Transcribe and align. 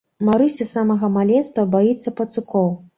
Марыся 0.29 0.59
з 0.61 0.67
самага 0.77 1.11
маленства 1.19 1.69
баіцца 1.77 2.19
пацукоў. 2.21 2.73